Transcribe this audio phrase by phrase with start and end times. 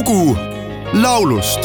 [0.00, 0.36] lugu
[0.92, 1.60] laulust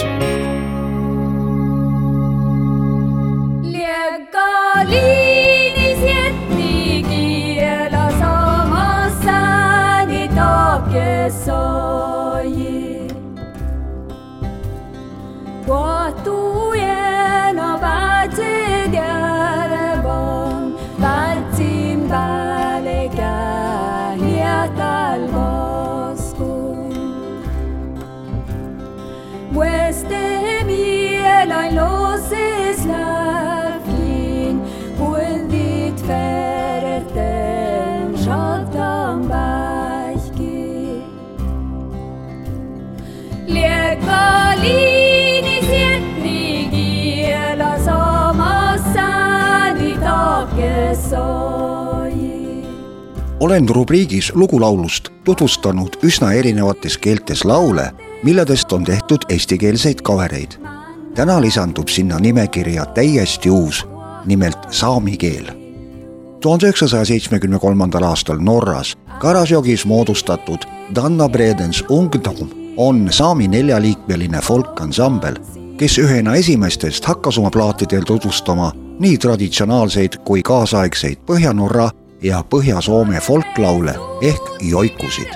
[53.45, 57.91] olen rubriigis lugulaulust tutvustanud üsna erinevates keeltes laule,
[58.23, 60.51] milledest on tehtud eestikeelseid kavereid.
[61.15, 63.87] täna lisandub sinna nimekirja täiesti uus,
[64.25, 65.45] nimelt saami keel.
[66.41, 70.59] tuhande üheksasaja seitsmekümne kolmandal aastal Norras Karasjogis moodustatud
[70.95, 75.35] Danna Bredens Ungdom on saami neljaliikmeline folkansambel,
[75.77, 81.89] kes ühena esimestest hakkas oma plaatidel tutvustama nii traditsionaalseid kui kaasaegseid Põhja-Norra
[82.21, 85.33] ja Põhja-Soome folklaule ehk joikusid.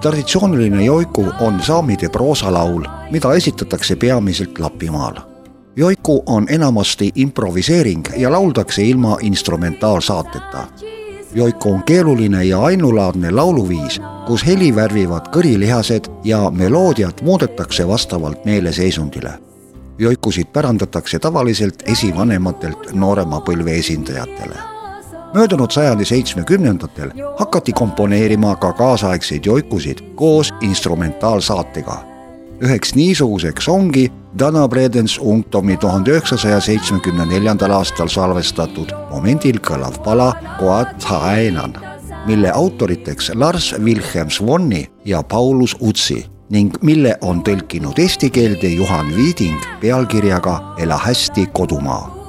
[0.00, 5.14] traditsiooniline joiku on saamide proosalaul, mida esitatakse peamiselt Lapimaal.
[5.76, 10.66] joiku on enamasti improviseering ja lauldakse ilma instrumentaalsaateta.
[11.34, 19.32] Joiku on keeruline ja ainulaadne lauluviis, kus heli värvivad kõrilihased ja meloodiat muudetakse vastavalt meeleseisundile.
[19.98, 24.74] joikusid pärandatakse tavaliselt esivanematelt noorema põlve esindajatele
[25.34, 32.04] möödunud sajandi seitsmekümnendatel hakati komponeerima ka kaasaegseid joikusid koos instrumentaalsaatega.
[32.62, 40.32] üheks niisuguseks ongi Dana Bredens Ungtomi tuhande üheksasaja seitsmekümne neljandal aastal salvestatud momendil kõlav pala
[40.58, 41.76] Koat Haenan,
[42.26, 49.14] mille autoriteks Lars Wilhelm Svonni ja Paulus Utsi ning mille on tõlkinud eesti keelde Juhan
[49.16, 52.24] Viiding pealkirjaga Ela hästi kodumaa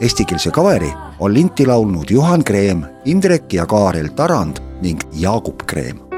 [0.00, 6.09] eestikeelse kaveri on linti laulnud Juhan Kreem, Indrek ja Kaarel Tarand ning Jaagup Kreem.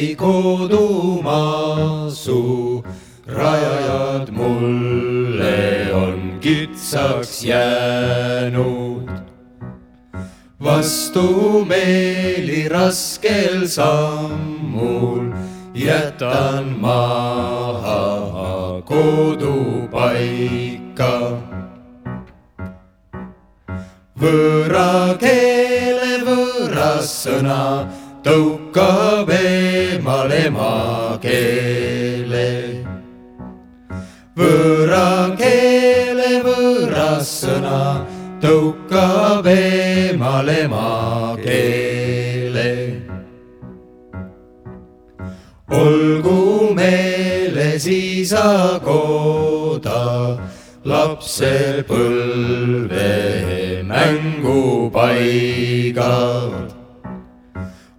[0.00, 2.82] Hästi kodumaa, su
[3.26, 9.10] rajajad mulle on kitsaks jäänud.
[10.64, 15.32] vastumeeli raskel sammul
[15.74, 20.32] jätan maha kodupaika.
[24.20, 27.86] võõra keele võõras sõna
[28.24, 31.30] tõukab eemal emakeele.
[34.36, 38.06] võõra keele võõras sõna
[38.40, 41.90] tõukab eemal emakeele
[45.70, 50.36] olgu meeles isa koda,
[50.84, 51.86] lapsepõlve
[53.90, 54.40] mängupaigad.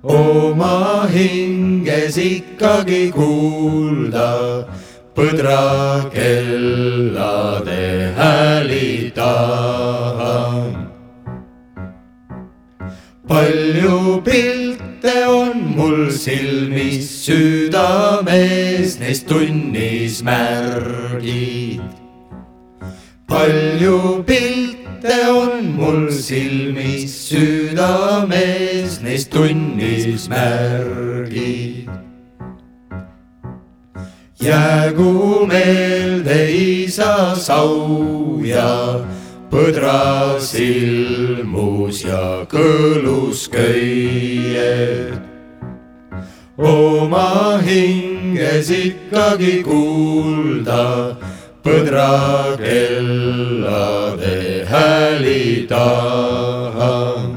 [0.04, 4.66] Oma hinges ikkagi kuulda
[5.14, 10.90] põdrakellade hääli tahan.
[13.28, 21.82] palju pilte on mul silmis südames, neist tunnis märgid.
[23.28, 31.90] palju pilte on mul silmis südames, neist tunnis märgid.
[34.42, 39.02] jäägu meelde isa sau ja
[39.52, 45.22] põdras ilmus ja kõlus köied.
[46.58, 51.18] oma hinges ikkagi kuulda
[51.66, 54.38] põdrakellade
[54.72, 57.30] hääli tahan.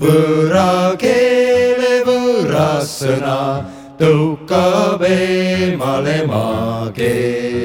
[0.00, 3.40] võõra keele võõras sõna
[3.98, 7.64] tõukab eemal emakeele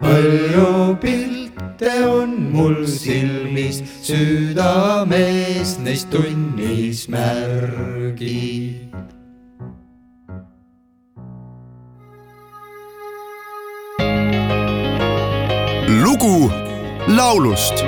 [0.00, 9.19] palju pilte on mul silmis, südames neist tunnis märgid.
[16.10, 16.52] Lugu
[17.08, 17.84] laulust